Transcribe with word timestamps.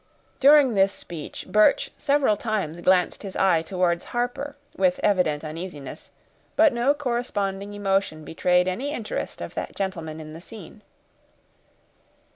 During 0.39 0.73
this 0.73 0.91
speech, 0.91 1.45
Birch 1.47 1.91
several 1.95 2.35
times 2.35 2.81
glanced 2.81 3.21
his 3.21 3.35
eye 3.35 3.61
towards 3.61 4.05
Harper, 4.05 4.55
with 4.75 4.99
evident 5.03 5.43
uneasiness, 5.43 6.09
but 6.55 6.73
no 6.73 6.95
corresponding 6.95 7.75
emotion 7.75 8.25
betrayed 8.25 8.67
any 8.67 8.89
interest 8.89 9.41
of 9.41 9.53
that 9.53 9.75
gentleman 9.75 10.19
in 10.19 10.33
the 10.33 10.41
scene. 10.41 10.81